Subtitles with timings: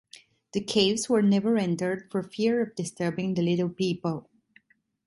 [0.53, 4.31] The caves were never entered for fear of disturbing the little people.